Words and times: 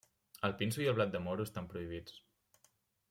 El 0.47 0.53
pinso 0.61 0.81
i 0.85 0.87
el 0.93 0.97
blat 0.99 1.13
de 1.17 1.21
moro 1.27 1.47
estan 1.49 1.67
prohibits. 1.75 2.17